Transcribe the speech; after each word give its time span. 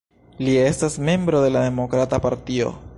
Li 0.47 0.55
estas 0.61 0.97
membro 1.11 1.43
de 1.45 1.53
la 1.57 1.65
Demokrata 1.69 2.25
partio. 2.29 2.77